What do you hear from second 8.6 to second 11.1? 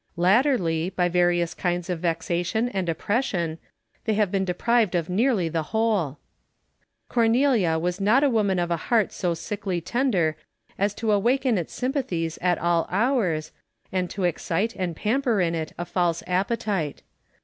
a heart so sickly tender as